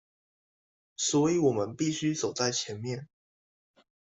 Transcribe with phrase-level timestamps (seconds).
[0.95, 3.07] 所以我們必須走在前面